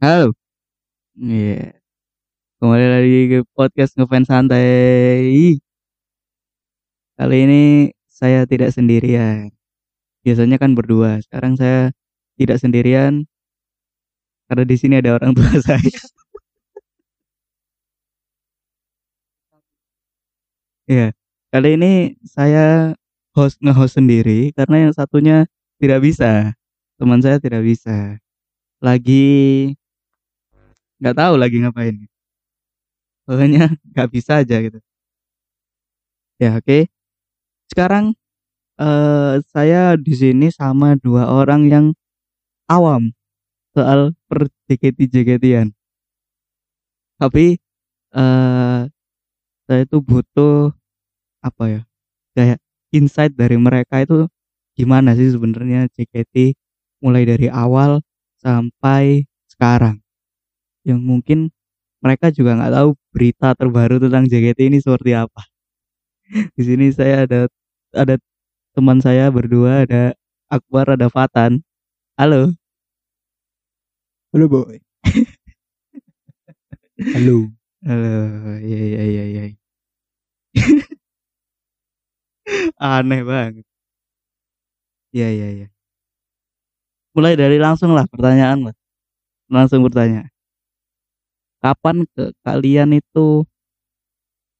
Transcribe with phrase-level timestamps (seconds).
[0.00, 0.32] Halo.
[1.16, 1.76] Iya.
[2.60, 5.60] Kembali lagi ke podcast ngefans santai.
[7.20, 7.62] Kali ini
[8.08, 9.52] saya tidak sendirian.
[10.24, 11.20] Biasanya kan berdua.
[11.24, 11.92] Sekarang saya
[12.40, 13.28] tidak sendirian
[14.48, 16.00] karena di sini ada orang tua saya.
[20.88, 21.12] Iya.
[21.52, 21.92] Kali ini
[22.24, 22.96] saya
[23.36, 25.36] host nge-host sendiri karena yang satunya
[25.76, 26.56] tidak bisa.
[26.96, 28.16] Teman saya tidak bisa.
[28.80, 29.28] Lagi
[31.00, 31.96] nggak tahu lagi ngapain.
[33.26, 34.78] Pokoknya nggak bisa aja gitu.
[36.40, 36.88] Ya, oke.
[37.70, 38.16] Sekarang
[38.80, 41.86] eh saya di sini sama dua orang yang
[42.70, 43.12] awam
[43.76, 45.74] soal per JKT-JKT-an.
[47.20, 47.60] Tapi
[48.16, 48.80] eh
[49.68, 50.72] saya itu butuh
[51.44, 51.82] apa ya?
[52.36, 52.58] Kayak
[52.94, 54.26] insight dari mereka itu
[54.78, 56.56] gimana sih sebenarnya JKT
[57.04, 58.00] mulai dari awal
[58.40, 60.00] sampai sekarang.
[60.86, 61.38] Yang mungkin
[62.04, 65.42] mereka juga nggak tahu berita terbaru tentang JKT ini seperti apa.
[66.56, 67.40] Di sini saya ada
[67.96, 68.16] ada
[68.76, 70.14] teman saya berdua, ada
[70.50, 71.62] Akbar, ada Fatan.
[72.18, 72.54] Halo.
[74.32, 74.78] Halo boy.
[77.14, 77.50] Halo.
[77.86, 78.08] Halo.
[78.62, 79.44] Iya iya iya iya.
[82.78, 83.64] Aneh banget.
[85.12, 85.70] Iya iya iya.
[87.16, 88.74] Mulai dari langsung lah pertanyaan lah.
[89.50, 90.29] Langsung bertanya.
[91.60, 93.44] Kapan ke kalian itu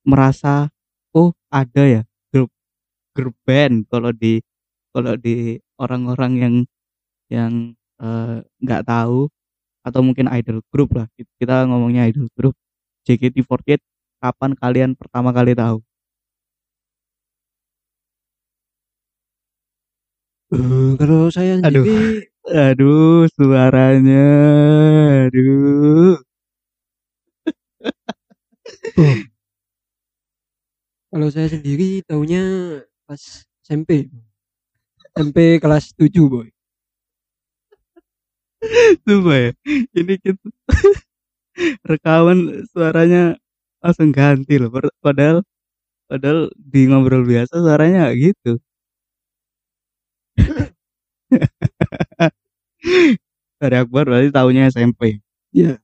[0.04, 0.68] merasa
[1.16, 2.50] oh ada ya grup
[3.16, 4.40] grup band kalau di
[4.92, 6.54] kalau di orang-orang yang
[7.32, 7.52] yang
[8.00, 9.28] eh, nggak tahu
[9.86, 11.06] atau mungkin idol group lah
[11.40, 12.54] kita ngomongnya idol group
[13.08, 13.80] JKT48
[14.20, 15.80] kapan kalian pertama kali tahu
[20.50, 21.86] Eh, kalau saya Aduh.
[21.86, 24.26] sendiri aduh suaranya
[25.30, 26.18] aduh
[29.00, 29.16] oh,
[31.10, 32.42] kalau saya sendiri tahunya
[33.06, 33.22] pas
[33.66, 34.10] SMP.
[35.14, 36.48] SMP kelas 7 boy.
[39.06, 39.50] Sumpah ya
[39.97, 40.44] ini kita
[41.91, 43.36] rekaman suaranya
[43.84, 45.38] langsung ganti loh Pad- padahal
[46.10, 48.60] padahal di ngobrol biasa suaranya gitu
[53.60, 55.20] dari Akbar berarti tahunya SMP
[55.52, 55.78] Iya.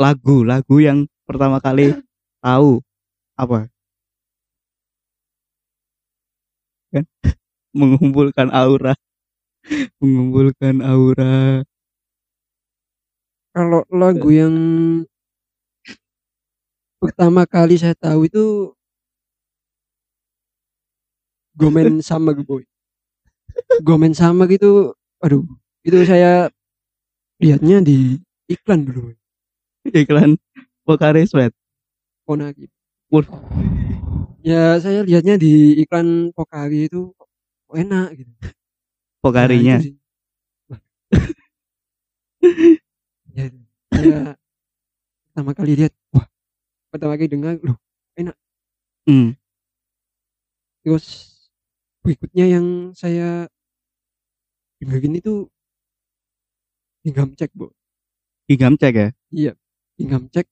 [0.00, 1.94] lagu lagu yang pertama kali
[2.42, 2.82] tahu
[3.38, 3.70] apa
[6.92, 7.04] kan
[7.78, 8.94] mengumpulkan aura
[10.02, 11.64] mengumpulkan aura
[13.52, 14.56] Kalau lagu yang
[16.96, 18.72] pertama kali saya tahu itu
[21.52, 22.64] Gomen sama boy.
[23.84, 24.96] Gomen sama gitu.
[25.20, 25.44] Aduh,
[25.84, 26.48] itu saya
[27.42, 28.16] lihatnya di
[28.48, 29.12] iklan dulu.
[29.92, 30.38] iklan
[30.86, 31.52] Pocari Sweat
[32.22, 32.66] Ponaki.
[33.12, 33.34] Waduh.
[34.42, 38.30] Ya saya lihatnya di iklan Pokari itu kok enak gitu.
[39.22, 39.94] Nah, sih.
[40.70, 40.80] Wah.
[43.38, 43.46] ya,
[43.94, 44.18] saya
[45.30, 46.26] pertama kali lihat, wah,
[46.92, 47.78] pertama kali dengar, loh,
[49.08, 49.32] hmm.
[50.82, 51.06] terus
[52.02, 53.46] berikutnya yang saya
[54.82, 55.46] dengerin itu
[57.02, 57.66] Hinggam cek, bu.
[58.46, 59.52] Igam cek ya Iya,
[59.98, 60.46] Hinggam cek.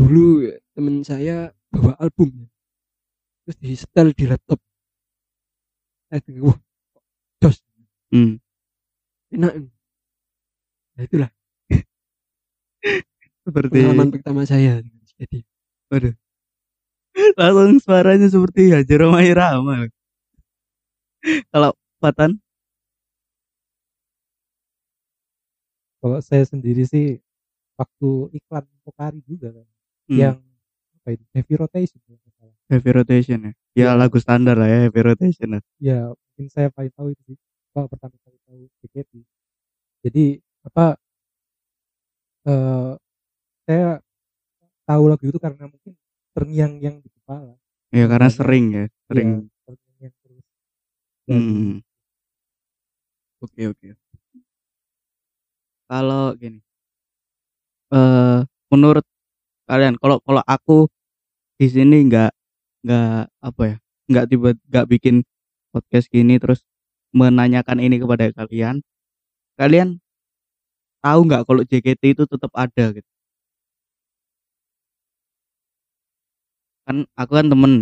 [0.00, 2.48] Dulu ya, temen saya bawa album,
[3.44, 4.56] terus di setel di laptop.
[6.08, 6.58] Saya denger, wah,
[7.44, 7.60] jos,
[8.16, 8.40] hmm.
[9.36, 9.52] enak.
[10.96, 11.30] Nah itulah
[13.44, 15.34] seperti pengalaman pertama saya dengan JKT.
[15.88, 16.14] waduh
[17.40, 19.88] langsung suaranya seperti Hajar Roma Irama
[21.52, 22.40] kalau Fatan
[26.00, 27.20] Kalau saya sendiri sih
[27.76, 29.68] waktu iklan Pokari juga kan,
[30.10, 30.18] hmm.
[30.18, 30.36] yang
[31.00, 32.56] apa itu heavy rotation kalau nggak salah.
[32.68, 33.90] heavy rotation ya ya Iya.
[33.96, 37.38] lagu standar lah ya heavy rotation lah Ya mungkin saya paling tahu itu sih,
[37.72, 39.12] apa pertama kali tahu JKT.
[40.04, 40.24] Jadi
[40.66, 40.96] apa
[42.48, 42.92] eh
[43.68, 43.88] saya
[44.88, 45.92] tahu lagu itu karena mungkin
[46.36, 47.54] terngiang-ngiang di kepala.
[47.94, 50.44] ya karena Iya, sering ya sering Iya, terngiang-ngiang terus.
[51.28, 51.76] Dan Hmm.
[53.40, 53.88] Oke oke.
[55.90, 56.60] Kalau gini,
[57.92, 58.38] eh
[58.72, 59.04] menurut
[59.70, 60.90] kalian, kalau kalau aku
[61.60, 62.32] di sini nggak
[62.86, 63.76] nggak apa ya,
[64.10, 65.16] nggak tiba nggak bikin
[65.74, 66.64] podcast gini terus
[67.14, 68.82] menanyakan ini kepada kalian,
[69.60, 70.00] kalian
[71.04, 73.08] tahu nggak kalau JKT itu tetap ada gitu?
[76.86, 77.72] Kan aku kan temen,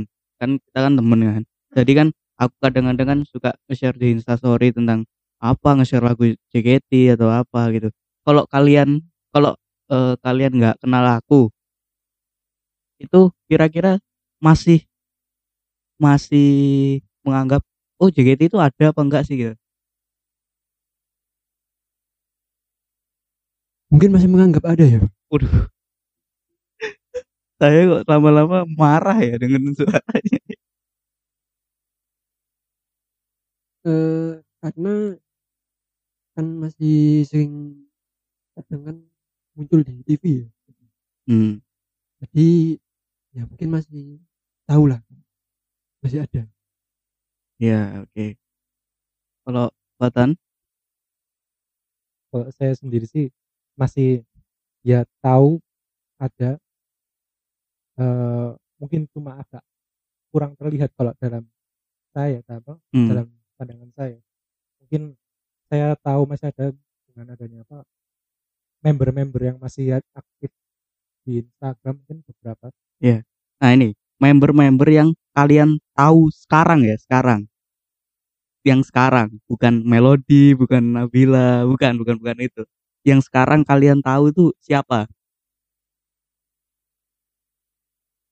[0.40, 1.42] kan kita kan temen kan.
[1.76, 2.08] Jadi kan
[2.40, 5.06] aku kadang-kadang kan suka nge-share di Instastory tentang
[5.42, 7.88] apa nge-share lagu JKT atau apa gitu.
[8.26, 9.02] Kalau kalian
[9.34, 9.54] kalau
[9.90, 11.50] eh, kalian nggak kenal aku
[13.02, 13.98] itu kira-kira
[14.42, 14.84] masih
[15.98, 16.50] masih
[17.26, 17.62] menganggap
[17.98, 19.54] oh JKT itu ada apa enggak sih gitu
[23.88, 25.00] Mungkin masih menganggap ada ya.
[25.32, 25.48] Waduh.
[27.60, 30.38] Saya kok lama-lama marah ya dengan suaranya.
[33.86, 35.18] Eh karena
[36.34, 37.52] kan masih sering
[38.54, 38.96] kadang kan
[39.56, 40.46] muncul di TV ya.
[41.28, 41.60] Hmm.
[42.22, 42.78] Jadi
[43.36, 44.20] ya mungkin masih
[44.68, 45.00] tahu lah
[46.04, 46.46] masih ada.
[47.58, 48.38] Ya, oke.
[49.46, 49.66] Kalau
[49.98, 50.38] Batan?
[52.28, 53.32] kalau saya sendiri sih
[53.72, 54.20] masih
[54.84, 55.64] ya tahu
[56.20, 56.60] ada
[57.98, 59.64] eh mungkin cuma agak
[60.30, 61.44] kurang terlihat kalau dalam
[62.12, 63.08] saya apa Hmm.
[63.10, 63.26] dalam
[63.56, 64.18] pandangan saya
[64.80, 65.16] mungkin
[65.72, 66.76] saya tahu masih ada
[67.08, 67.78] dengan adanya apa
[68.84, 70.52] member-member yang masih aktif
[71.26, 72.70] di Instagram mungkin beberapa
[73.58, 73.90] Nah, ini
[74.22, 77.46] member-member yang kalian tahu sekarang ya, sekarang.
[78.62, 82.62] Yang sekarang, bukan Melody, bukan Nabila, bukan, bukan, bukan itu.
[83.06, 85.10] Yang sekarang kalian tahu itu siapa?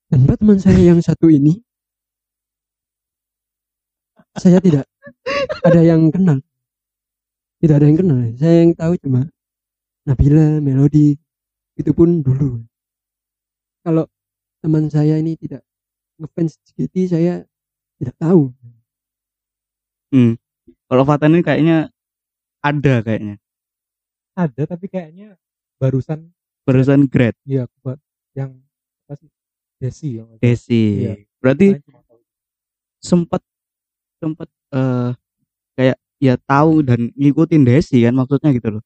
[0.07, 1.59] Tanpa teman saya yang satu ini
[4.39, 4.87] saya tidak
[5.67, 6.39] ada yang kenal.
[7.59, 8.19] Tidak ada yang kenal.
[8.39, 9.27] Saya yang tahu cuma
[10.07, 11.19] Nabila, Melody,
[11.75, 12.63] itu pun dulu.
[13.83, 14.07] Kalau
[14.67, 15.63] teman saya ini tidak
[16.19, 17.47] ngefans JKT saya
[18.03, 18.51] tidak tahu.
[20.11, 20.35] Hmm.
[20.91, 21.79] Kalau Fatan ini kayaknya
[22.59, 23.39] ada kayaknya.
[24.37, 25.39] ada tapi kayaknya
[25.81, 26.29] barusan
[26.67, 27.97] Barusan grade ya buat
[28.35, 28.59] yang
[29.07, 29.31] apa sih
[29.79, 31.07] Desi yang Desi.
[31.07, 31.15] Iya.
[31.39, 31.79] Berarti
[32.99, 33.41] sempat
[34.19, 35.15] sempat eh
[35.79, 38.83] kayak ya tahu dan ngikutin Desi kan maksudnya gitu loh.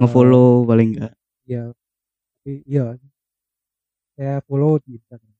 [0.00, 1.12] Ngefollow paling enggak.
[1.44, 1.68] ya
[2.42, 2.96] tapi iya
[4.16, 5.32] saya follow di Instagram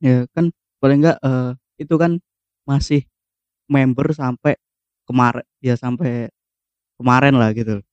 [0.00, 0.48] Ya kan
[0.80, 2.16] paling enggak eh itu kan
[2.64, 3.04] masih
[3.68, 4.56] member sampai
[5.04, 6.32] kemarin ya sampai
[6.96, 7.84] kemarin lah gitu.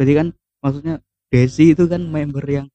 [0.00, 0.26] Jadi kan
[0.64, 0.96] maksudnya
[1.28, 2.66] Desi itu kan member yang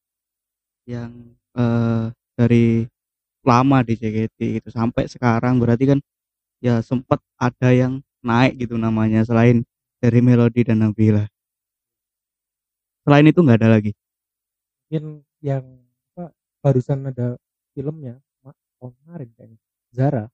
[0.86, 1.10] yang
[1.58, 2.06] eh
[2.38, 2.86] dari
[3.42, 5.98] lama di JKT gitu sampai sekarang berarti kan
[6.62, 9.66] ya sempat ada yang naik gitu namanya selain
[9.98, 11.26] dari Melody dan Nabila.
[13.02, 13.92] Selain itu nggak ada lagi.
[14.92, 15.64] Mungkin yang
[16.12, 17.40] apa barusan ada
[17.72, 18.20] filmnya
[18.76, 19.58] tahun kemarin kayaknya
[19.88, 20.24] Zara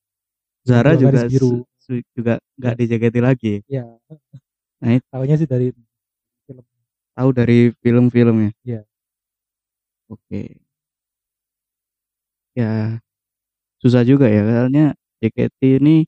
[0.67, 1.63] Zara juga Garis Biru.
[1.79, 3.55] su- juga nggak di JKT lagi.
[3.71, 3.87] ya
[4.83, 5.71] Nah, itu- tahunya sih dari
[6.43, 6.67] film
[7.15, 8.51] Tahu dari film-filmnya.
[8.63, 8.83] Iya.
[10.07, 10.59] Oke.
[12.55, 12.99] Ya
[13.79, 14.91] susah juga ya karena
[15.23, 16.03] JKT ini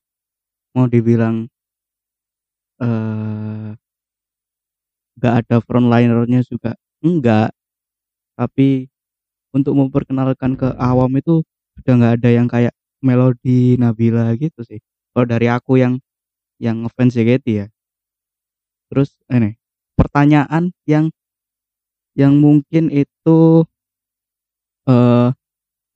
[0.75, 1.47] mau dibilang
[2.83, 3.71] eh
[5.15, 7.55] nggak ada frontlinernya juga enggak
[8.41, 8.89] tapi
[9.57, 11.45] untuk memperkenalkan ke awam itu
[11.81, 14.81] sudah nggak ada yang kayak Melody Nabila gitu sih.
[15.15, 15.99] Kalau dari aku yang
[16.61, 17.67] yang ngefans JKT ya.
[18.91, 19.55] Terus ini
[19.99, 21.11] pertanyaan yang
[22.19, 23.65] yang mungkin itu
[24.89, 25.29] eh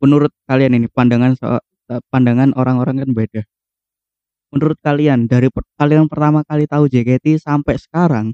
[0.02, 3.42] menurut kalian ini pandangan so- eh, pandangan orang-orang kan beda.
[4.54, 8.26] Menurut kalian dari per- kalian pertama kali tahu JKT sampai sekarang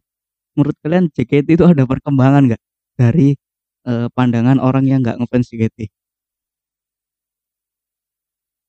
[0.57, 2.63] menurut kalian JKT itu ada perkembangan nggak?
[2.99, 3.37] Dari
[3.89, 5.89] eh, pandangan orang yang nggak ngefans JKT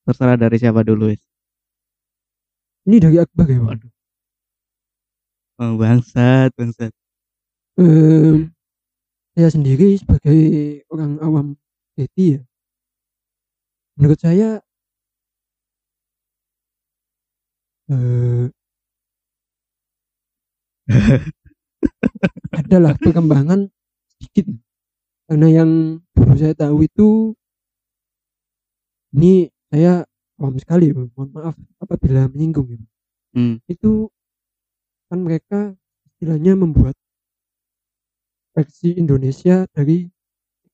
[0.06, 1.22] terserah dari siapa dulu Wis.
[2.90, 3.86] Ini dari Akbar ya, Pak?
[5.62, 6.90] Oh, bangsat bangsat
[7.80, 8.52] Em,
[9.38, 10.38] saya sendiri sebagai
[10.92, 11.48] orang awam
[11.98, 12.42] JKT ya.
[13.98, 14.60] Menurut saya
[17.90, 18.52] eh
[22.60, 23.70] adalah perkembangan
[24.18, 24.52] sedikit
[25.32, 25.72] karena yang
[26.12, 27.32] dulu saya tahu itu
[29.16, 30.04] ini saya
[30.36, 32.80] awam sekali mohon maaf apabila menyinggung ya.
[33.40, 33.64] hmm.
[33.72, 34.12] itu
[35.08, 35.72] kan mereka
[36.04, 37.00] istilahnya membuat
[38.52, 40.04] versi Indonesia dari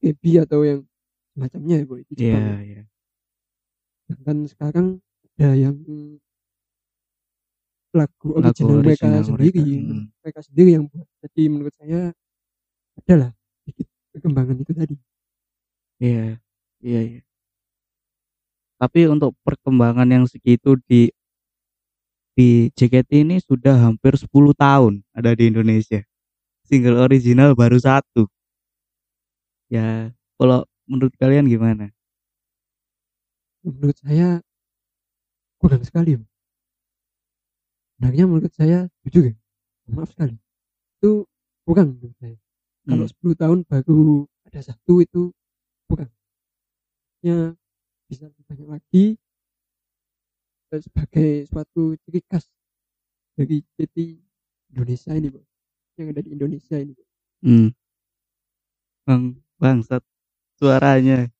[0.01, 0.81] KB atau yang
[1.37, 2.61] semacamnya ya boy di iya Jepang.
[2.65, 2.83] iya
[4.25, 4.87] Dan sekarang
[5.37, 5.77] ada yang
[7.93, 10.05] lagu Lagu original mereka original sendiri, mereka, hmm.
[10.25, 11.07] mereka sendiri yang buat.
[11.21, 12.01] Jadi menurut saya
[12.97, 13.37] adalah
[14.27, 14.96] perkembangan itu tadi.
[16.03, 16.38] Iya,
[16.84, 17.22] iya, iya.
[18.77, 21.10] Tapi untuk perkembangan yang segitu di
[22.38, 26.03] di JKT ini sudah hampir 10 tahun ada di Indonesia.
[26.67, 28.27] Single original baru satu.
[29.72, 31.89] Ya, kalau menurut kalian gimana?
[33.65, 34.43] Menurut saya
[35.57, 36.19] kurang sekali.
[37.98, 39.36] Sebenarnya menurut saya jujur ya,
[39.89, 40.38] maaf sekali.
[41.01, 41.25] Itu
[41.65, 42.38] kurang menurut saya
[42.88, 43.12] kalau Hmm.
[43.12, 45.32] 10 tahun baru ada satu itu
[45.91, 46.12] kurang
[47.24, 47.51] ya
[48.08, 49.06] bisa lebih banyak lagi
[50.72, 52.48] eh, sebagai suatu ciri khas
[53.38, 53.98] dari JKT
[54.75, 55.44] Indonesia ini bro
[55.98, 57.06] yang ada di Indonesia ini Bro.
[57.46, 57.70] Hmm.
[59.08, 60.03] Bang, bangsat
[60.60, 61.32] suaranya.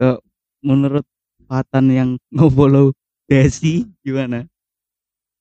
[0.00, 0.20] Kok
[0.60, 1.06] menurut
[1.48, 2.92] Fatan yang nge-follow
[3.28, 4.44] Desi gimana?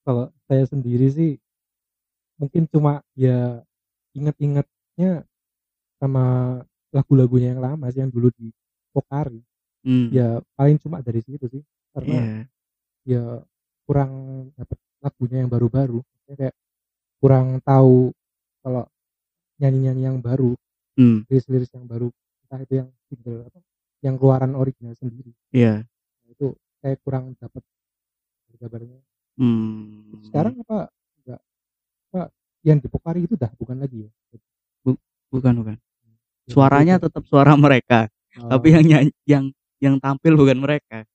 [0.06, 1.32] kalau saya sendiri sih
[2.41, 3.62] mungkin cuma ya
[4.17, 5.24] inget-ingetnya
[6.01, 6.57] sama
[6.89, 8.50] lagu-lagunya yang lama sih yang dulu di
[8.91, 9.39] Pokari
[9.81, 10.13] Hmm.
[10.13, 12.41] ya paling cuma dari situ sih karena Iya.
[13.10, 13.24] ya
[13.89, 14.12] kurang
[14.53, 16.05] dapet lagunya yang baru-baru
[16.38, 16.53] kayak
[17.17, 18.13] kurang tahu
[18.62, 18.86] kalau
[19.57, 20.53] nyanyi-nyanyi yang baru
[20.93, 21.25] Hmm.
[21.25, 22.13] liris-liris yang baru
[22.45, 23.57] entah itu yang single apa
[24.05, 25.81] yang keluaran original sendiri Iya.
[25.81, 27.65] Nah, itu saya kurang dapat
[28.62, 29.01] kabarnya
[29.41, 30.21] Hmm.
[30.29, 30.93] sekarang apa
[32.12, 32.27] apa
[32.68, 34.12] yang di Pokari itu dah bukan lagi ya
[35.32, 35.75] bukan bukan.
[36.51, 39.44] Suaranya tetap suara mereka, oh, tapi yang nyanyi, yang
[39.80, 41.08] yang tampil bukan mereka.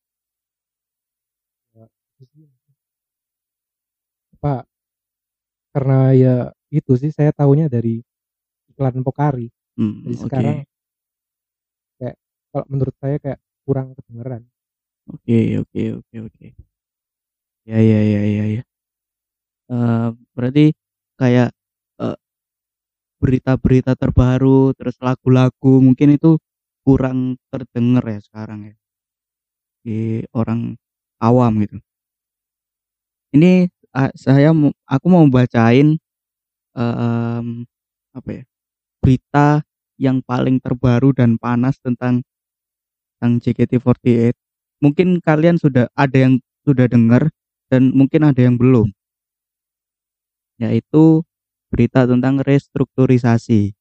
[4.36, 4.68] apa
[5.72, 6.34] karena ya
[6.68, 8.04] itu sih saya tahunya dari
[8.72, 10.04] iklan Pokari Hmm.
[10.08, 10.24] jadi Oke.
[10.24, 10.56] sekarang
[12.00, 12.16] kayak
[12.52, 14.44] kalau menurut saya kayak kurang kedengeran
[15.06, 16.46] Oke, oke, oke, oke.
[17.62, 18.62] Ya, ya, ya, ya, ya.
[19.70, 20.74] Eh, berarti
[21.20, 21.50] kayak
[22.00, 22.18] eh,
[23.20, 26.36] berita-berita terbaru, terus lagu-lagu mungkin itu
[26.86, 28.76] kurang terdengar ya sekarang ya.
[29.84, 30.76] Di orang
[31.22, 31.78] awam gitu.
[33.34, 34.52] Ini ah, saya
[34.86, 35.98] aku mau bacain
[36.76, 37.46] em,
[38.12, 38.44] apa ya
[39.04, 39.48] berita
[40.00, 42.24] yang paling terbaru dan panas tentang
[43.16, 44.36] tentang JKT48
[44.84, 47.32] mungkin kalian sudah ada yang sudah dengar
[47.72, 48.92] dan mungkin ada yang belum
[50.62, 51.24] yaitu
[51.72, 53.74] berita tentang restrukturisasi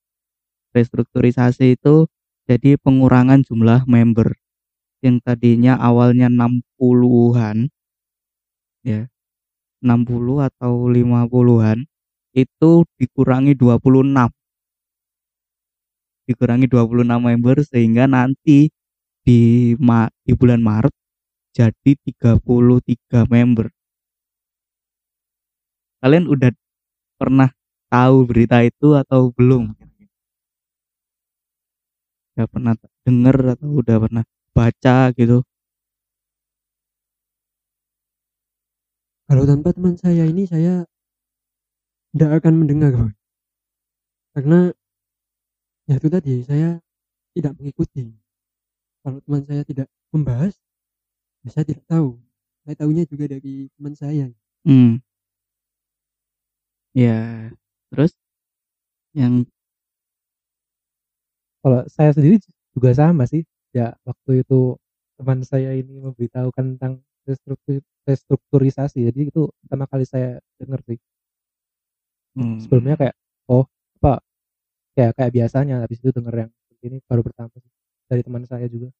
[0.77, 2.08] restrukturisasi itu
[2.50, 4.38] jadi pengurangan jumlah member
[5.05, 7.70] yang tadinya awalnya 60-an
[8.86, 9.01] ya
[9.84, 11.79] 60 atau 50-an
[12.36, 14.32] itu dikurangi 26
[16.29, 18.70] dikurangi 26 member sehingga nanti
[19.25, 19.39] di
[19.82, 20.94] ma- di bulan Maret
[21.58, 23.67] jadi 33 member.
[26.03, 26.51] Kalian udah
[27.19, 27.50] pernah
[27.89, 29.72] tahu berita itu atau belum?
[32.36, 32.74] Udah pernah
[33.07, 34.24] denger atau udah pernah
[34.55, 35.43] baca gitu?
[39.25, 40.86] kalau tanpa teman saya ini saya
[42.13, 43.10] tidak akan mendengar bro.
[44.38, 44.72] karena
[45.89, 46.79] ya itu tadi saya
[47.34, 48.13] tidak mengikuti
[49.01, 50.53] kalau teman saya tidak membahas
[51.41, 52.22] ya saya tidak tahu
[52.65, 54.29] saya tahunya juga dari teman saya
[54.65, 54.98] Hmm.
[56.95, 57.51] Ya,
[57.91, 58.15] terus?
[59.15, 59.47] Yang
[61.59, 62.39] kalau saya sendiri
[62.71, 63.43] juga sama sih
[63.75, 64.79] ya waktu itu
[65.19, 70.99] teman saya ini memberitahukan tentang restruktur restrukturisasi jadi itu pertama kali saya dengar sih.
[72.35, 73.15] Hmm, sebelumnya kayak
[73.51, 73.65] oh
[73.99, 74.19] apa?
[74.95, 76.51] Kayak kayak biasanya habis itu denger yang
[76.85, 77.71] ini baru pertama sih
[78.07, 78.91] dari teman saya juga.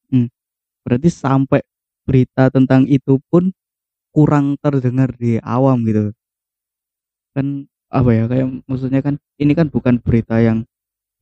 [0.84, 1.60] Berarti sampai
[2.06, 3.50] berita tentang itu pun
[4.14, 6.12] kurang terdengar di awam gitu?
[7.36, 10.58] Kan apa ya kayak maksudnya kan ini kan bukan berita yang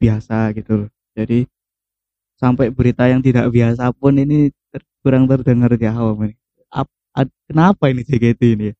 [0.02, 0.90] biasa gitu loh.
[1.18, 1.46] Jadi
[2.40, 6.34] sampai berita yang tidak biasa pun ini ter- kurang terdengar di awam ini.
[6.72, 6.90] Ap-
[7.48, 8.74] kenapa ini JKT ini ya?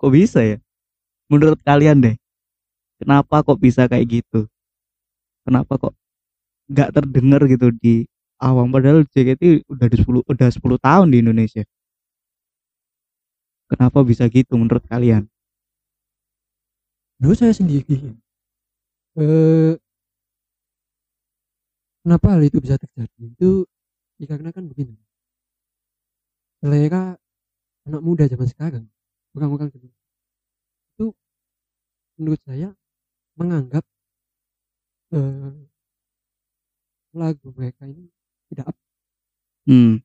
[0.00, 0.58] kok bisa ya?
[1.32, 2.16] Menurut kalian deh
[3.00, 4.46] kenapa kok bisa kayak gitu?
[5.46, 5.94] Kenapa kok
[6.72, 8.06] nggak terdengar gitu di
[8.42, 8.68] awam?
[8.74, 11.64] Padahal JKT udah di 10 udah 10 tahun di Indonesia.
[13.70, 15.29] Kenapa bisa gitu menurut kalian
[17.20, 18.16] menurut saya sendiri.
[19.20, 19.74] Eh,
[22.00, 23.20] kenapa hal itu bisa terjadi?
[23.36, 23.68] Itu
[24.16, 24.96] dikarenakan begini.
[26.60, 27.16] Selera
[27.88, 28.84] anak muda zaman sekarang
[29.32, 29.88] orang-orang zaman
[30.96, 31.06] itu
[32.20, 32.68] menurut saya
[33.36, 33.84] menganggap
[35.16, 35.56] eh,
[37.16, 38.08] lagu mereka ini
[38.52, 38.76] tidak up.
[39.68, 40.00] hmm.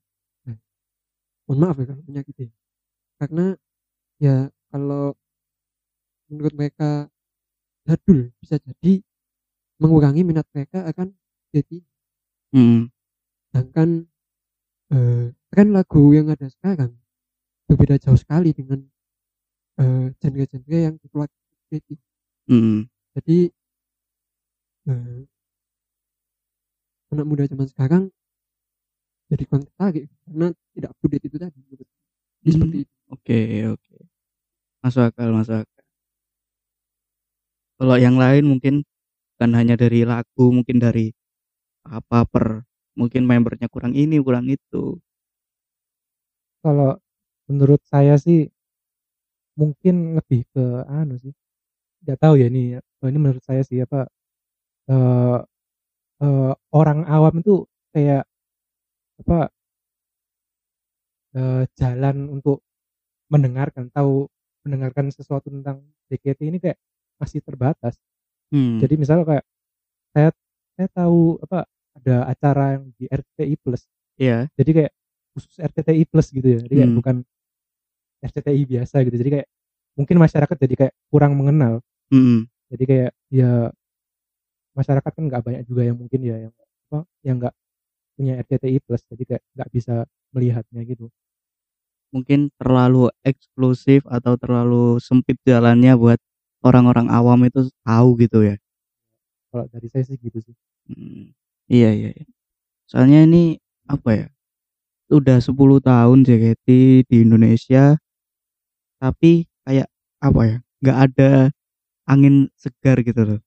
[1.45, 2.45] Mohon maaf ya kalau menyakiti.
[3.22, 3.45] Karena
[4.17, 5.13] ya kalau
[6.36, 7.08] menurut mereka
[7.88, 9.00] jadul bisa jadi
[9.80, 11.15] mengurangi minat mereka akan
[11.56, 11.80] jadi
[12.51, 12.92] hmm.
[13.51, 13.89] Sedangkan
[14.92, 16.92] eh, tren lagu yang ada sekarang
[17.72, 18.84] berbeda jauh sekali dengan
[19.80, 21.96] eh, genre-genre yang dikeluarkan jadi
[22.51, 22.80] hmm.
[23.15, 23.38] Jadi
[24.92, 25.22] eh,
[27.15, 28.04] anak muda zaman sekarang
[29.32, 31.60] jadi kurang tertarik karena tidak up to date itu tadi.
[31.72, 31.86] Jadi
[32.46, 32.54] Hmm.
[32.54, 32.96] seperti itu.
[33.10, 33.39] Oke
[33.74, 33.96] oke.
[34.86, 35.75] Masuk akal masuk akal
[37.79, 38.88] Kalau yang lain mungkin
[39.36, 41.12] bukan hanya dari lagu, mungkin dari
[41.88, 42.63] apa per
[42.96, 45.00] mungkin membernya kurang ini, kurang itu.
[46.63, 46.98] Kalau
[47.51, 48.50] menurut saya sih
[49.60, 51.34] mungkin lebih ke anu sih.
[52.05, 54.08] Nggak tahu ya ini oh, ini menurut saya sih apa
[54.91, 55.39] eh
[56.24, 57.65] eh, orang awam itu
[57.96, 58.24] kayak
[59.22, 59.50] apa
[61.36, 62.63] eh, jalan untuk
[63.34, 64.29] mendengarkan tahu
[64.65, 66.79] mendengarkan sesuatu tentang JKT ini kayak
[67.22, 67.95] masih terbatas.
[68.51, 68.77] Hmm.
[68.79, 69.45] Jadi misalnya kayak
[70.15, 70.29] saya
[70.75, 73.88] saya tahu apa ada acara yang di RCTI Plus.
[74.19, 74.48] Iya.
[74.60, 74.91] Jadi kayak
[75.36, 76.60] khusus RCTI Plus gitu ya.
[76.63, 77.00] Jadi kayak Hmm.
[77.00, 77.15] bukan
[78.24, 79.15] RCTI biasa gitu.
[79.22, 79.48] Jadi kayak
[79.95, 81.79] mungkin masyarakat jadi kayak kurang mengenal.
[82.12, 82.48] Mm-mm.
[82.72, 83.72] Jadi kayak ya
[84.75, 86.53] masyarakat kan nggak banyak juga yang mungkin ya yang
[86.91, 87.55] apa yang nggak
[88.19, 89.01] punya RCTI Plus.
[89.07, 89.95] Jadi kayak nggak bisa
[90.36, 91.07] melihatnya gitu.
[92.12, 96.19] Mungkin terlalu eksklusif atau terlalu sempit jalannya buat
[96.65, 98.55] orang-orang awam itu tahu gitu ya.
[99.53, 100.55] Kalau dari saya sih gitu sih.
[100.91, 101.31] Hmm.
[101.72, 102.25] Iya, iya, iya.
[102.89, 103.57] Soalnya ini
[103.89, 104.27] apa ya?
[105.13, 106.67] Udah 10 tahun JKT
[107.10, 107.98] di Indonesia
[109.01, 109.88] tapi kayak
[110.24, 110.57] apa ya?
[110.84, 111.31] nggak ada
[112.10, 113.41] angin segar gitu loh.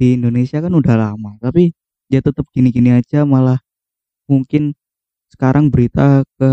[0.00, 1.72] Di Indonesia kan udah lama, tapi
[2.08, 3.60] dia tetap gini-gini aja malah
[4.28, 4.76] mungkin
[5.32, 6.50] sekarang berita ke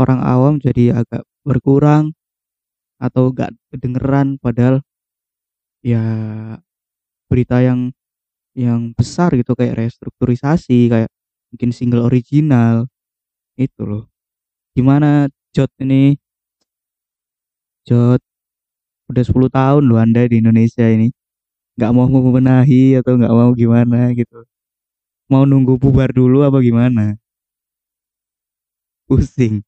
[0.00, 2.15] orang awam jadi agak berkurang
[2.96, 4.80] atau nggak kedengeran padahal
[5.84, 6.02] ya
[7.30, 7.90] berita yang
[8.56, 11.10] yang besar gitu kayak restrukturisasi kayak
[11.52, 12.88] mungkin single original
[13.58, 14.04] itu loh.
[14.76, 16.16] Gimana Jot ini?
[17.88, 18.20] Jot
[19.10, 21.12] udah 10 tahun loh anda di Indonesia ini.
[21.76, 24.44] Nggak mau membenahi atau nggak mau gimana gitu.
[25.32, 27.18] Mau nunggu bubar dulu apa gimana?
[29.08, 29.62] Pusing.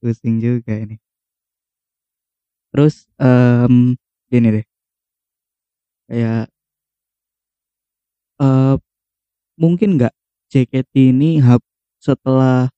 [0.00, 1.05] Pusing juga ini
[2.76, 3.96] terus em
[4.28, 4.66] gini deh.
[6.08, 6.48] Kayak
[8.40, 8.76] eh
[9.60, 10.14] mungkin nggak
[10.52, 11.64] JKT ini hub
[12.02, 12.68] setelah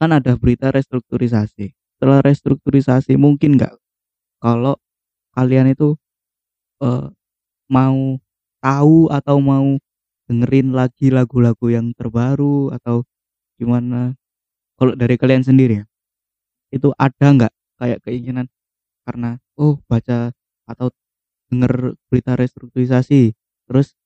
[0.00, 1.74] kan ada berita restrukturisasi.
[1.98, 3.74] Setelah restrukturisasi mungkin nggak?
[4.42, 4.76] Kalau
[5.36, 5.96] kalian itu
[6.84, 7.08] eh,
[7.70, 8.18] mau
[8.62, 9.78] tahu atau mau
[10.30, 13.04] dengerin lagi lagu-lagu yang terbaru atau
[13.60, 14.14] gimana?
[14.78, 15.86] Kalau dari kalian sendiri ya
[16.74, 18.46] itu ada nggak kayak keinginan
[19.08, 20.18] karena oh baca
[20.68, 20.88] atau
[21.48, 23.32] denger berita restrukturisasi
[23.68, 23.96] terus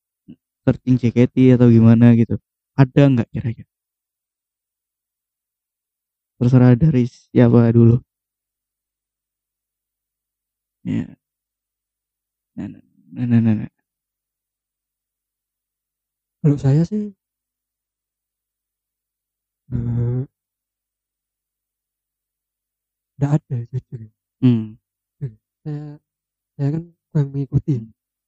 [0.64, 2.38] searching JKT atau gimana gitu.
[2.78, 3.70] Ada nggak kira-kira?
[6.38, 7.96] Terserah dari siapa dulu.
[10.84, 11.16] Ya.
[12.56, 12.80] Nah, nah,
[13.12, 13.68] nah, nah, nah, nah.
[16.42, 17.14] Kalau saya sih
[19.72, 20.26] eh,
[23.16, 24.00] nggak ada jujur.
[24.42, 24.64] hmm
[25.62, 25.84] Saya
[26.56, 27.80] saya kan kurang mengikuti.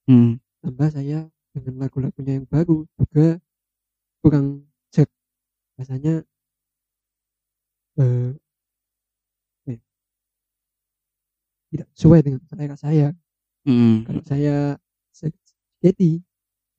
[0.08, 3.36] hmm Tambah saya dengan lagu-lagunya yang baru juga
[4.24, 5.06] kurang cek.
[5.76, 6.24] Rasanya
[8.00, 8.30] eh,
[9.68, 9.78] eh,
[11.70, 13.08] tidak sesuai dengan selera saya.
[13.68, 14.80] hmm Kalau saya
[15.84, 16.20] jadi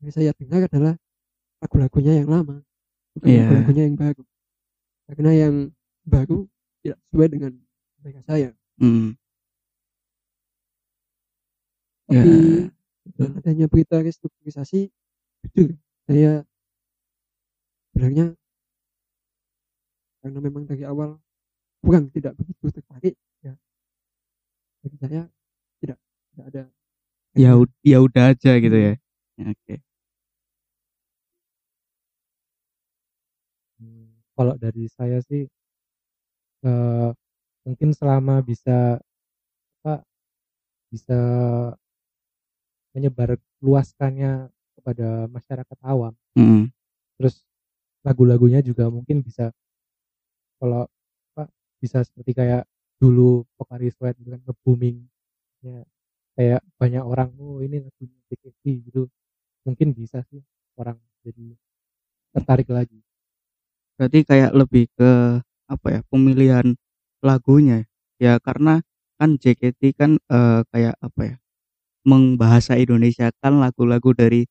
[0.01, 0.97] yang saya dengar adalah
[1.61, 2.61] lagu-lagunya yang lama,
[3.15, 3.41] bukan Iya.
[3.47, 4.23] lagu-lagunya yang baru.
[5.05, 5.55] Karena yang
[6.05, 6.49] baru
[6.81, 7.51] tidak sesuai dengan
[8.01, 8.49] selera saya.
[8.81, 9.13] hmm
[12.05, 12.69] Tapi
[13.17, 14.93] dengan adanya berita restrukturisasi,
[15.53, 15.73] jujur
[16.05, 16.45] saya
[17.93, 18.35] sebenarnya
[20.21, 21.17] karena memang dari awal
[21.81, 23.53] kurang tidak begitu tertarik ya.
[24.85, 25.21] Bagi saya
[25.81, 25.97] tidak
[26.33, 26.63] tidak ada.
[27.33, 28.93] Ya ya udah aja gitu ya
[29.41, 29.75] oke.
[33.81, 35.45] Hmm, kalau dari saya sih
[36.65, 37.09] eh,
[37.65, 39.01] mungkin selama bisa
[39.81, 40.01] apa
[40.89, 41.19] bisa
[42.95, 44.47] menyebar luaskannya
[44.79, 46.15] kepada masyarakat awam.
[46.39, 46.71] Hmm
[47.15, 47.47] terus
[48.03, 49.49] lagu-lagunya juga mungkin bisa
[50.59, 50.87] kalau
[51.35, 51.43] apa
[51.79, 52.63] bisa seperti kayak
[52.99, 55.03] dulu Pokari Sweat gitu kan nge-booming
[55.65, 55.83] ya
[56.35, 59.07] kayak banyak orang oh ini lagunya JKT gitu.
[59.65, 60.43] Mungkin bisa sih
[60.77, 61.55] orang jadi
[62.35, 62.99] tertarik lagi.
[63.97, 66.75] Berarti kayak lebih ke apa ya pemilihan
[67.23, 67.87] lagunya
[68.19, 68.37] ya?
[68.43, 68.83] Karena
[69.15, 71.35] kan JKT kan eh, kayak apa ya
[72.07, 74.45] mengbahasa Indonesia kan lagu-lagu dari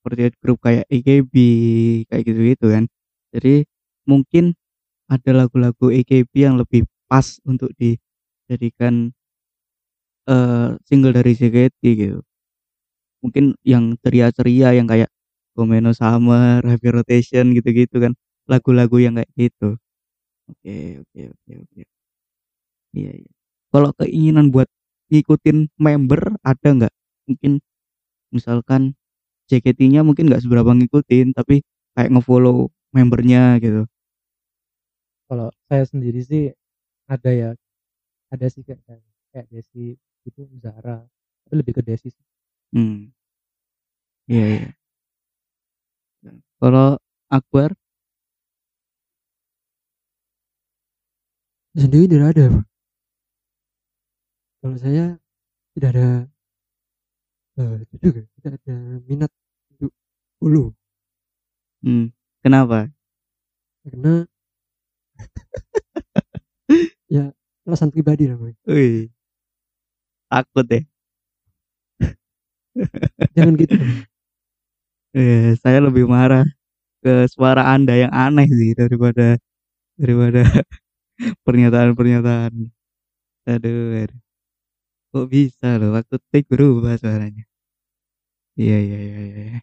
[0.00, 1.34] seperti grup kayak AKB
[2.10, 2.84] kayak gitu-gitu kan.
[3.34, 3.66] Jadi
[4.08, 4.54] mungkin
[5.10, 9.12] ada lagu-lagu AKB yang lebih pas untuk dijadikan
[10.28, 12.20] eh, single dari JKT gitu.
[13.22, 15.10] Mungkin yang ceria-ceria yang kayak
[15.58, 18.12] Gomeno Summer, Heavy Rotation gitu-gitu kan.
[18.46, 19.76] Lagu-lagu yang kayak gitu.
[20.50, 21.82] Oke oke oke oke.
[22.96, 23.30] Iya iya.
[23.72, 24.68] Kalau keinginan buat
[25.08, 26.94] ngikutin member ada nggak?
[27.28, 27.52] Mungkin
[28.32, 28.96] misalkan
[29.48, 31.64] JKT-nya mungkin nggak seberapa ngikutin tapi
[31.96, 33.88] kayak ngefollow membernya gitu.
[35.28, 36.52] Kalau saya sendiri sih
[37.08, 37.50] ada ya
[38.32, 38.80] ada sih kayak
[39.32, 39.96] kayak Desi
[40.28, 41.04] itu Zara
[41.44, 42.24] tapi lebih ke Desi sih.
[42.76, 43.12] hmm.
[44.28, 44.68] Iya iya.
[46.60, 47.00] Kalau
[47.32, 47.72] Akbar?
[51.78, 52.44] Sendiri tidak ada.
[52.52, 52.77] Pak.
[54.62, 55.14] Kalau saya
[55.76, 56.08] tidak ada
[57.56, 58.74] eh itu juga tidak ada
[59.08, 59.30] minat
[59.72, 59.92] untuk
[60.38, 60.74] follow
[61.82, 62.10] hmm
[62.42, 62.90] kenapa
[63.84, 64.26] karena
[67.14, 67.32] ya
[67.68, 68.38] alasan pribadi lah.
[68.68, 69.10] Wih.
[70.30, 70.80] takut ya
[73.36, 73.74] jangan gitu
[75.16, 76.44] Eh, saya lebih marah
[77.04, 79.40] ke suara anda yang aneh sih daripada
[80.00, 80.40] daripada
[81.46, 82.52] pernyataan-pernyataan
[83.48, 84.20] aduh, aduh.
[85.12, 85.90] Kok bisa loh?
[85.96, 87.44] Waktu take berubah suaranya.
[88.60, 89.58] Iya iya iya iya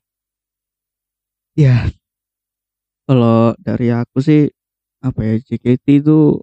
[1.55, 1.89] ya
[3.05, 4.41] kalau dari aku sih
[5.05, 6.41] apa ya JKT itu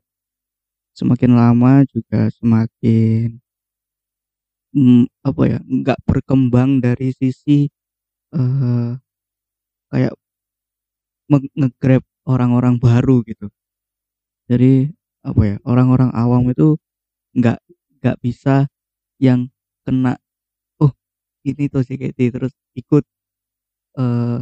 [0.99, 3.37] semakin lama juga semakin
[4.77, 7.69] mm, apa ya nggak berkembang dari sisi
[8.37, 8.91] eh
[9.91, 10.15] kayak
[11.31, 13.47] nge- nge-grab orang-orang baru gitu.
[14.51, 14.91] Jadi
[15.23, 16.75] apa ya orang-orang awam itu
[17.38, 17.59] nggak
[18.03, 18.67] nggak bisa
[19.23, 19.47] yang
[19.87, 20.19] kena
[20.83, 20.93] oh
[21.49, 23.05] ini tuh JKT terus ikut
[24.01, 24.41] eh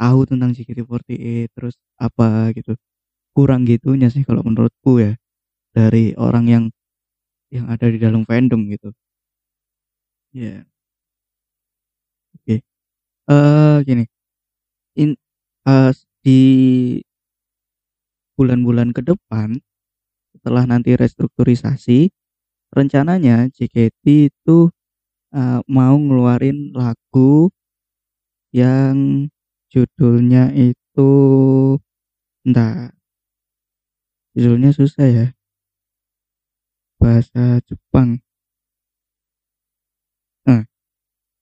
[0.00, 2.74] tahu tentang JKT48 terus apa gitu.
[3.36, 5.14] Kurang gitunya sih kalau menurutku ya
[5.76, 6.64] dari orang yang
[7.54, 8.92] yang ada di dalam fandom gitu.
[10.32, 10.66] Ya.
[12.34, 12.62] Oke.
[13.30, 14.04] Eh gini.
[14.96, 15.10] In
[15.68, 15.92] eh,
[16.24, 16.40] di
[18.38, 19.56] bulan-bulan ke depan
[20.36, 22.12] setelah nanti restrukturisasi
[22.72, 24.58] rencananya JKT itu
[25.34, 27.50] eh, mau ngeluarin lagu
[28.54, 29.28] yang
[29.68, 31.12] judulnya itu
[32.46, 32.96] entar
[34.36, 35.26] judulnya susah ya.
[37.00, 38.20] Bahasa Jepang.
[40.44, 40.68] Nah,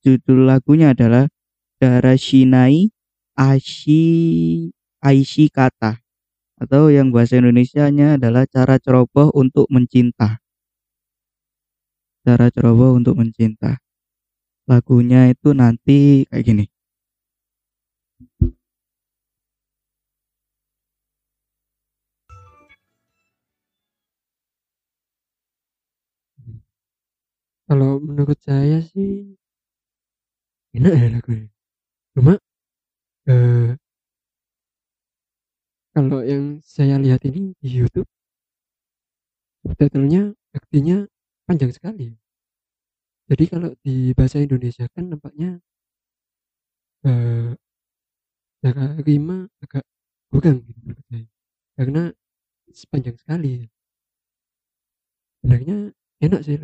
[0.06, 1.26] judul lagunya adalah
[1.82, 2.94] Darashinai
[3.34, 4.02] Ashi
[5.02, 5.98] Aishi Kata
[6.54, 10.43] atau yang bahasa Indonesianya adalah cara ceroboh untuk mencinta
[12.24, 13.76] cara ceroboh untuk mencinta
[14.64, 16.64] lagunya itu nanti kayak gini.
[27.68, 29.36] Kalau menurut saya sih
[30.76, 31.48] enak ya lagunya.
[32.14, 32.34] Cuma
[33.30, 33.76] eh
[35.94, 38.08] kalau yang saya lihat ini di YouTube
[39.64, 41.08] subtitlenya artinya
[41.48, 42.14] panjang sekali.
[43.30, 45.56] Jadi kalau di bahasa Indonesia kan nampaknya
[47.04, 47.54] eh
[48.62, 49.84] cara rima agak
[50.30, 50.80] kurang gitu
[51.78, 52.02] karena
[52.72, 53.70] sepanjang sekali.
[55.44, 55.92] Sebenarnya
[56.24, 56.56] enak sih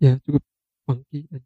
[0.00, 0.42] ya cukup
[0.88, 1.42] funky dan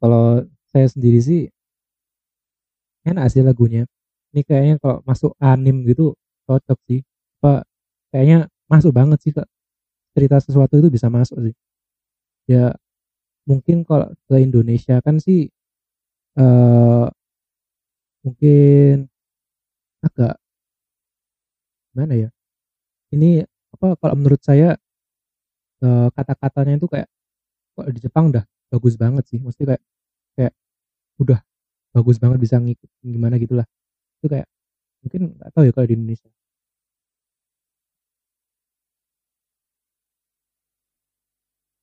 [0.00, 1.42] kalau saya sendiri sih
[3.06, 3.84] enak sih lagunya.
[4.32, 6.14] Ini kayaknya kalau masuk anim gitu
[6.46, 7.00] cocok sih.
[7.40, 7.64] Apa
[8.14, 9.48] kayaknya masuk banget sih kak.
[10.16, 11.54] Cerita sesuatu itu bisa masuk sih.
[12.50, 12.74] Ya
[13.48, 15.48] mungkin kalau ke Indonesia kan sih
[16.38, 17.06] eh
[18.24, 19.08] mungkin
[20.04, 20.36] agak
[21.92, 22.28] gimana ya?
[23.14, 24.78] Ini apa kalau menurut saya
[25.84, 27.08] eh, kata-katanya itu kayak
[27.76, 29.40] kok di Jepang udah bagus banget sih.
[29.42, 29.82] Mesti kayak
[31.22, 31.40] udah
[31.96, 33.66] bagus banget bisa ngikut gimana gitulah.
[34.22, 34.48] Itu kayak
[35.04, 36.30] mungkin nggak tahu ya kalau di Indonesia.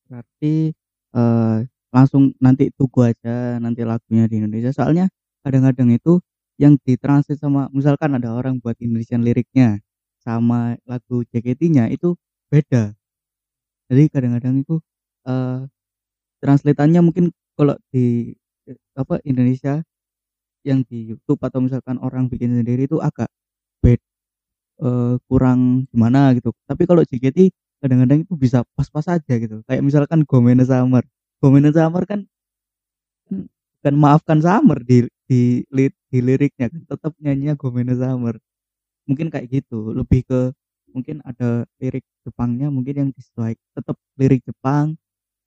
[0.07, 0.71] Berarti
[1.15, 1.57] eh,
[1.91, 4.71] langsung nanti tunggu aja nanti lagunya di Indonesia.
[4.75, 5.11] Soalnya
[5.43, 6.19] kadang-kadang itu
[6.57, 9.77] yang ditranslate sama misalkan ada orang buat Indonesian liriknya
[10.23, 12.15] sama lagu JKT-nya itu
[12.49, 12.95] beda.
[13.91, 14.75] Jadi kadang-kadang itu
[15.27, 15.61] eh
[16.43, 18.33] translatannya mungkin kalau di
[18.97, 19.83] apa Indonesia
[20.67, 23.29] yang di YouTube atau misalkan orang bikin sendiri itu agak
[23.83, 23.99] bed
[24.83, 26.51] eh, kurang gimana gitu.
[26.69, 27.39] Tapi kalau JKT
[27.83, 29.61] kadang-kadang itu bisa pas-pas aja gitu.
[29.67, 31.03] Kayak misalkan Gomena Summer.
[31.41, 32.25] Gomena Summer kan
[33.83, 38.35] kan maafkan Summer di di li- di liriknya kan tetap nyanyinya Gomena Summer.
[39.09, 39.93] Mungkin kayak gitu.
[39.95, 40.41] Lebih ke
[40.95, 44.97] mungkin ada lirik Jepangnya mungkin yang disesuaikan tetap lirik Jepang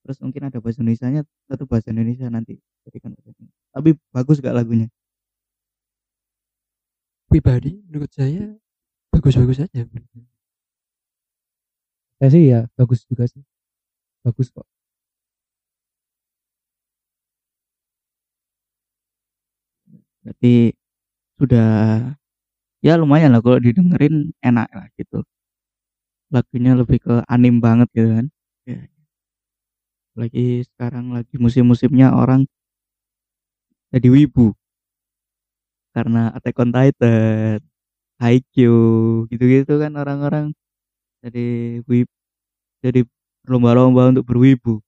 [0.03, 2.57] terus mungkin ada bahasa Indonesianya tetap bahasa Indonesia nanti
[2.89, 3.13] jadikan
[3.75, 4.89] tapi bagus gak lagunya?
[7.31, 8.59] Pribadi menurut saya
[9.15, 9.87] bagus-bagus aja.
[12.19, 13.41] Saya sih ya bagus juga sih.
[14.27, 14.67] Bagus kok.
[20.25, 20.77] Berarti
[21.41, 21.69] sudah
[22.85, 25.25] ya lumayan lah kalau didengerin enak lah gitu.
[26.35, 28.27] Lagunya lebih ke anim banget gitu kan.
[30.23, 32.43] Lagi sekarang lagi musim-musimnya orang
[33.95, 34.55] jadi wibu.
[35.95, 37.59] Karena Attack on Titan,
[38.23, 40.55] Haikyuu gitu-gitu kan orang-orang
[41.25, 42.09] jadi wib
[42.85, 43.05] jadi
[43.51, 44.81] lomba-lomba untuk berwibu.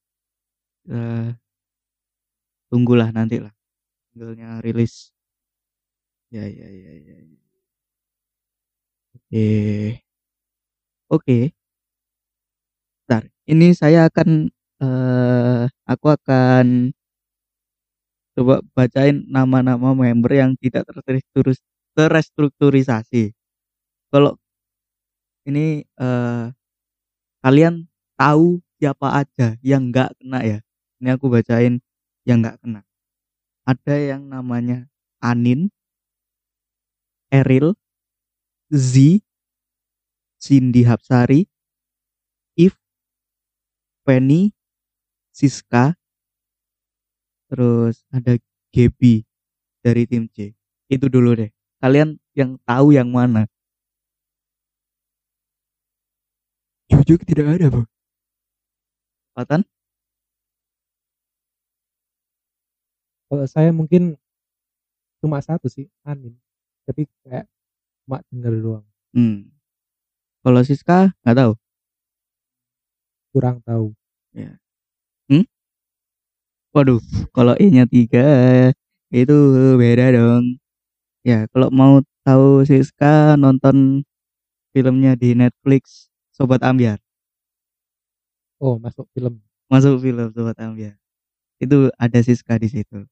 [0.88, 1.36] Ya,
[2.70, 3.52] tunggulah nanti lah
[4.12, 4.94] singlenya rilis.
[6.30, 7.42] Ya ya ya ya, ya.
[9.14, 10.02] oke.
[11.08, 11.52] Oke.
[13.06, 14.50] Bentar, ini saya akan
[14.82, 16.66] eh aku akan
[18.36, 20.88] coba bacain nama-nama member yang tidak
[21.96, 23.36] terrestrukturisasi
[24.12, 24.36] kalau
[25.46, 26.46] ini eh
[27.42, 30.58] kalian tahu siapa aja yang nggak kena ya?
[31.02, 31.82] Ini aku bacain
[32.26, 32.82] yang nggak kena.
[33.66, 34.86] Ada yang namanya
[35.22, 35.70] Anin
[37.30, 37.74] Eril
[38.74, 39.22] Z
[40.42, 41.46] Cindy Hapsari
[42.58, 42.74] If
[44.06, 44.52] Penny
[45.32, 45.96] Siska.
[47.48, 48.36] Terus ada
[48.72, 49.24] Gebi
[49.84, 50.56] dari tim C
[50.92, 51.50] itu dulu deh.
[51.82, 53.48] Kalian yang tahu yang mana?
[56.92, 57.86] Jujur tidak ada bang
[59.32, 59.62] Patan?
[63.32, 64.20] Kalau saya mungkin
[65.24, 66.36] cuma satu sih Anin.
[66.84, 67.48] Tapi kayak
[68.04, 68.86] cuma denger doang.
[69.12, 69.48] Hmm.
[70.40, 71.52] kalau Siska nggak tahu?
[73.32, 73.96] Kurang tahu.
[74.36, 74.61] Hmm?
[76.72, 77.00] Waduh
[77.36, 78.24] kalau E nya tiga
[79.12, 79.36] itu
[79.76, 80.56] beda dong.
[81.22, 84.02] Ya kalau mau tahu Siska nonton
[84.72, 86.98] filmnya di Netflix Sobat Ambiar.
[88.60, 89.40] Oh masuk film.
[89.68, 90.96] Masuk film Sobat Ambiar.
[91.60, 93.04] Itu ada Siska di situ.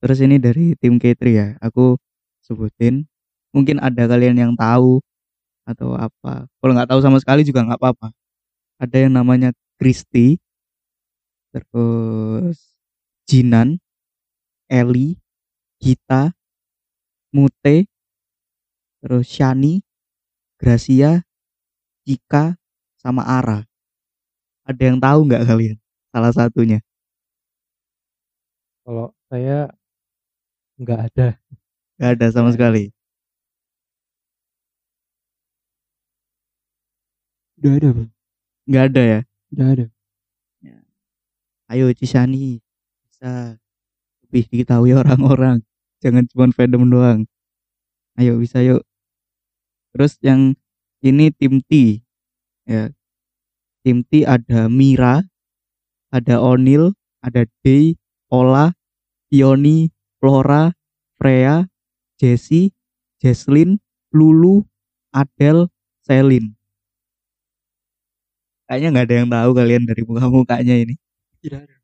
[0.00, 1.98] Terus ini dari tim K3 ya aku
[2.44, 3.04] sebutin.
[3.50, 5.02] Mungkin ada kalian yang tahu
[5.66, 6.46] atau apa.
[6.62, 8.08] Kalau nggak tahu sama sekali juga nggak apa-apa.
[8.80, 10.38] Ada yang namanya Kristi
[11.50, 12.78] terus
[13.26, 13.78] Jinan
[14.70, 15.18] Eli
[15.82, 16.34] Gita
[17.34, 17.86] Mute
[19.02, 19.82] terus Shani
[20.58, 21.22] Gracia
[22.06, 22.58] Cika
[23.00, 23.64] sama Ara.
[24.66, 25.76] Ada yang tahu nggak kalian?
[26.10, 26.78] Salah satunya.
[28.84, 29.70] Kalau saya
[30.78, 31.28] nggak ada.
[31.96, 32.92] Nggak ada sama sekali?
[37.60, 38.10] Tidak ada bang
[38.70, 39.20] nggak ada ya?
[39.50, 39.86] Tidak ada
[41.70, 42.58] ayo Cisani
[43.06, 43.54] bisa
[44.26, 45.62] lebih diketahui orang-orang.
[46.02, 47.20] Jangan cuma fandom doang.
[48.18, 48.82] Ayo bisa yuk.
[49.94, 50.58] Terus yang
[51.00, 52.02] ini tim T.
[52.66, 52.90] Ya.
[53.86, 55.24] Tim T ada Mira
[56.12, 56.92] ada Onil
[57.24, 57.96] ada Day
[58.28, 58.76] Ola
[59.30, 59.88] Pioni
[60.20, 60.74] Flora
[61.16, 61.64] Freya
[62.20, 62.76] Jessie
[63.22, 63.80] Jesslyn
[64.12, 64.66] Lulu
[65.16, 65.72] Adele
[66.04, 66.52] Selin.
[68.68, 70.94] Kayaknya nggak ada yang tahu kalian dari muka-mukanya ini
[71.42, 71.76] tidak ada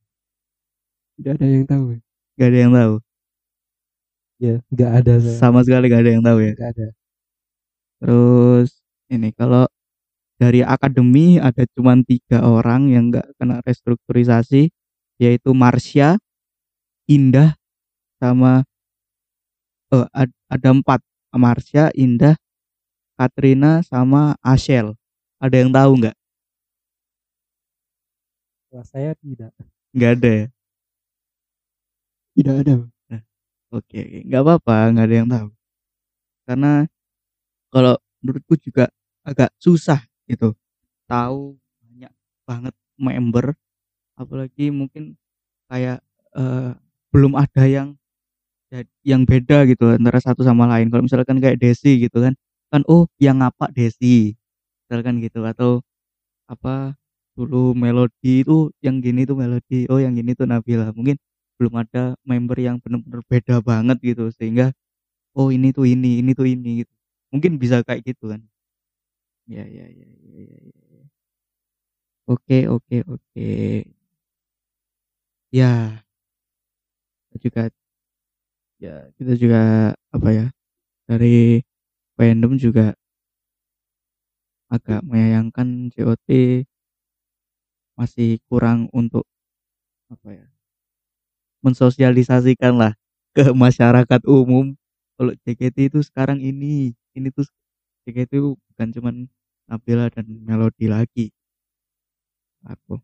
[1.16, 2.00] tidak ada yang tahu Bang.
[2.36, 2.94] nggak ada yang tahu
[4.36, 6.86] ya nggak ada saya sama sekali nggak ada yang tahu ya nggak ada
[8.00, 9.64] Terus ini kalau
[10.36, 14.68] dari akademi ada cuma tiga orang yang nggak kena restrukturisasi
[15.16, 16.20] yaitu Marsha,
[17.08, 17.56] Indah,
[18.20, 18.68] sama
[19.96, 21.00] eh, ad- ada empat
[21.32, 22.36] Marsha, Indah,
[23.16, 24.92] Katrina, sama Ashel.
[25.40, 26.16] Ada yang tahu nggak?
[28.70, 29.50] Wah, saya tidak
[29.96, 30.46] Nggak ada ya.
[32.36, 32.92] tidak ada Bang.
[33.74, 34.18] Oke, oke.
[34.28, 35.48] nggak apa-apa, nggak ada yang tahu.
[36.46, 36.72] Karena
[37.74, 38.84] kalau menurutku juga
[39.26, 40.00] agak susah
[40.30, 40.54] gitu.
[41.10, 42.12] Tahu banyak
[42.48, 43.46] banget member,
[44.18, 45.16] apalagi mungkin
[45.70, 46.00] kayak
[46.36, 46.72] eh,
[47.12, 47.96] belum ada yang
[49.06, 50.90] yang beda gitu antara satu sama lain.
[50.90, 52.34] Kalau misalkan kayak Desi gitu kan,
[52.72, 54.34] kan oh yang apa Desi,
[54.86, 55.80] misalkan gitu atau
[56.50, 56.96] apa
[57.36, 60.90] dulu melodi itu yang gini tuh melodi, oh yang gini tuh Nabila.
[60.96, 61.16] Mungkin
[61.60, 64.72] belum ada member yang bener-bener beda banget gitu sehingga
[65.36, 66.94] oh ini tuh ini, ini tuh ini gitu.
[67.34, 68.42] Mungkin bisa kayak gitu kan.
[69.46, 70.44] Ya ya ya ya ya.
[70.50, 71.04] ya, ya.
[72.32, 73.46] Oke oke oke.
[75.52, 76.02] Ya.
[77.32, 77.70] Kita juga
[78.80, 79.60] ya kita juga
[80.12, 80.46] apa ya
[81.08, 81.60] dari
[82.18, 82.94] fandom juga
[84.74, 86.28] agak menyayangkan COT
[87.96, 89.24] masih kurang untuk
[90.12, 90.46] apa ya
[91.66, 92.94] mensosialisasikan lah
[93.34, 94.78] ke masyarakat umum.
[95.18, 97.42] Kalau JKT itu sekarang ini ini tuh
[98.06, 99.26] JKT itu bukan cuman
[99.66, 101.32] Nabila dan Melody lagi.
[102.62, 103.02] Aku.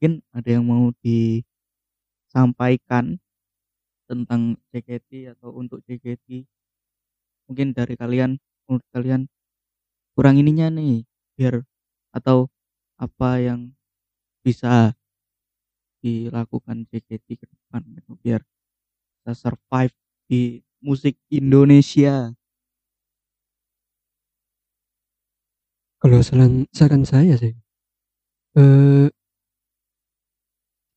[0.00, 3.20] Mungkin ada yang mau disampaikan
[4.10, 6.42] tentang JKT atau untuk JKT
[7.46, 9.30] mungkin dari kalian menurut kalian
[10.14, 11.02] kurang ininya nih
[11.38, 11.62] biar
[12.14, 12.50] atau
[12.98, 13.70] apa yang
[14.44, 14.96] bisa
[16.00, 18.40] dilakukan JKT ke depan gitu, biar
[19.20, 19.94] bisa survive
[20.28, 22.32] di musik Indonesia
[26.00, 27.52] Kalau saran saran saya sih,
[28.56, 29.08] eh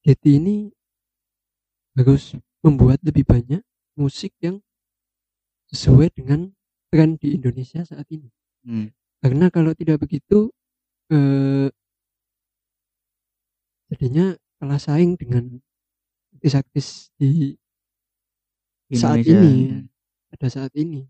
[0.04, 0.56] JKT ini
[2.00, 3.60] harus membuat lebih banyak
[4.00, 4.64] musik yang
[5.72, 6.52] sesuai dengan
[6.92, 8.32] tren di Indonesia saat ini.
[8.68, 8.88] hmm.
[9.24, 10.52] Karena kalau tidak begitu,
[11.12, 11.68] eh
[13.94, 15.62] jadinya kalah saing dengan
[16.34, 17.54] artis-artis di
[18.90, 19.80] saat Indonesia ini ya.
[20.34, 21.06] pada saat ini.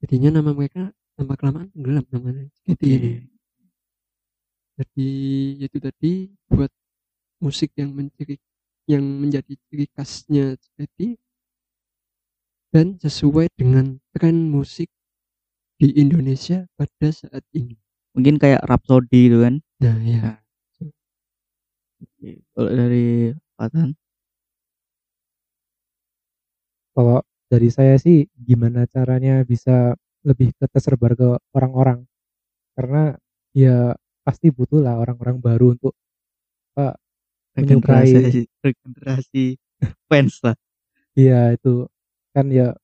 [0.00, 2.86] Jadinya nama mereka lama kelamaan tenggelam namanya Oke.
[2.86, 3.12] ini.
[4.76, 5.10] Jadi
[5.64, 6.12] itu tadi
[6.52, 6.68] buat
[7.40, 8.36] musik yang menciri
[8.86, 11.18] yang menjadi ciri khasnya JKT
[12.70, 14.92] dan sesuai dengan tren musik
[15.80, 17.76] di Indonesia pada saat ini.
[18.16, 20.45] mungkin kayak Rhapsody itu kan Nah ya, Nah.
[22.54, 23.92] Kalau dari Fatan
[26.96, 27.20] Kalau
[27.52, 29.92] dari saya sih gimana caranya bisa
[30.24, 32.08] lebih ke tersebar ke orang-orang.
[32.72, 33.12] Karena
[33.52, 33.92] ya
[34.24, 35.92] pasti butuh lah orang-orang baru untuk
[37.56, 38.12] Menyukai.
[38.12, 39.44] regenerasi regenerasi
[40.08, 40.56] fans lah
[41.16, 41.88] Iya itu
[42.36, 42.76] kan ya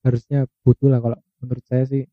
[0.00, 2.08] harusnya butuh lah kalau menurut saya sih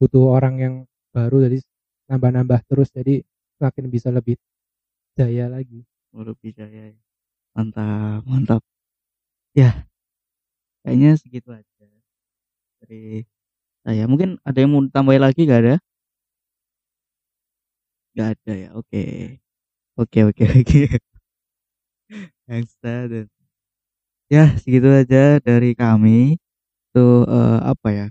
[0.00, 0.74] butuh orang yang
[1.12, 1.60] baru jadi
[2.08, 3.20] nambah-nambah terus jadi
[3.60, 4.40] semakin bisa lebih
[5.20, 5.84] jaya lagi.
[6.56, 6.98] Jaya ya.
[7.56, 8.62] mantap mantap.
[9.54, 9.70] Ya
[10.82, 11.86] kayaknya segitu aja
[12.80, 13.24] dari
[13.84, 14.04] saya.
[14.10, 15.76] Mungkin ada yang mau tambahin lagi gak ada?
[18.16, 18.68] Gak ada ya?
[18.78, 19.02] Oke.
[20.00, 20.80] Oke oke oke.
[22.46, 23.26] Gangsta dan
[24.32, 26.38] ya segitu aja dari kami.
[26.90, 28.06] Itu eh, apa ya?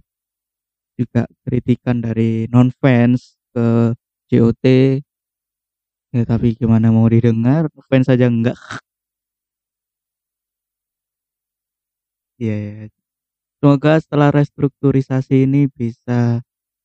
[1.00, 3.95] Juga kritikan dari non fans ke
[4.30, 4.65] JOT
[6.15, 8.58] ya tapi gimana mau didengar fans saja enggak
[12.39, 12.74] Iya, ya.
[13.60, 16.39] Semoga setelah restrukturisasi ini bisa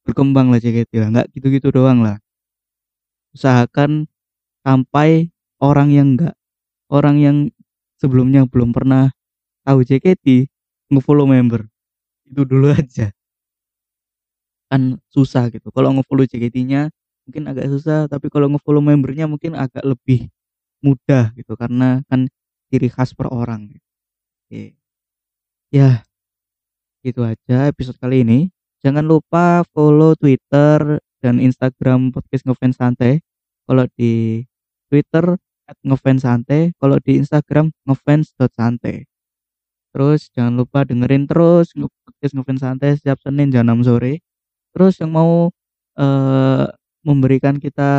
[0.07, 1.09] berkembang lah JKT lah.
[1.15, 2.19] Nggak gitu-gitu doang lah.
[3.35, 4.11] Usahakan
[4.67, 5.31] sampai
[5.63, 6.35] orang yang enggak,
[6.91, 7.37] orang yang
[7.99, 9.11] sebelumnya belum pernah
[9.67, 10.51] tahu JKT,
[10.93, 11.67] nge-follow member.
[12.29, 13.13] Itu dulu aja.
[14.71, 15.69] Kan susah gitu.
[15.71, 16.91] Kalau nge-follow JKT-nya
[17.29, 20.29] mungkin agak susah, tapi kalau nge-follow membernya mungkin agak lebih
[20.85, 21.57] mudah gitu.
[21.57, 22.29] Karena kan
[22.69, 23.71] ciri khas per orang.
[24.47, 24.77] Oke.
[25.75, 26.07] Ya,
[27.05, 28.49] gitu aja episode kali ini.
[28.85, 33.25] Jangan lupa follow Twitter dan Instagram podcast ngefans santai.
[33.65, 34.45] Kalau di
[34.93, 35.41] Twitter
[35.85, 39.09] ngefans santai, kalau di Instagram ngefans.santai.
[39.95, 41.73] Terus jangan lupa dengerin terus
[42.05, 44.21] podcast ngefans santai setiap Senin jam 6 sore.
[44.77, 45.49] Terus yang mau
[45.97, 46.67] eh,
[47.07, 47.91] memberikan kita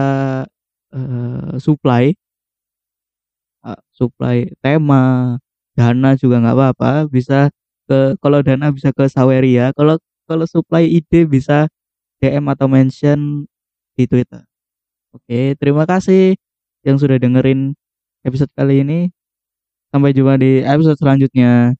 [0.94, 2.14] eh, supply.
[3.66, 5.36] Eh, supply tema
[5.76, 7.50] dana juga nggak apa-apa bisa
[7.90, 9.98] ke kalau dana bisa ke Saweria kalau
[10.30, 11.68] kalau supply ide bisa
[12.22, 13.46] DM atau mention
[13.98, 14.42] di Twitter.
[15.16, 16.36] Oke terima kasih
[16.86, 17.74] yang sudah dengerin
[18.28, 19.10] episode kali ini.
[19.94, 21.76] Sampai jumpa di episode selanjutnya.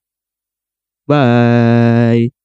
[1.08, 2.45] Bye